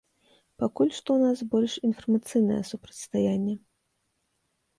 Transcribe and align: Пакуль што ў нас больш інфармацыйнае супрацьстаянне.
Пакуль 0.61 0.87
што 0.99 1.09
ў 1.17 1.27
нас 1.27 1.43
больш 1.51 1.75
інфармацыйнае 1.89 2.59
супрацьстаянне. 2.71 3.55